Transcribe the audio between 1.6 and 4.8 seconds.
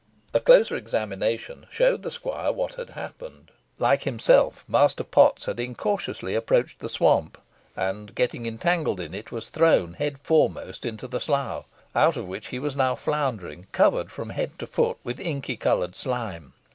showed the squire what had happened. Like himself,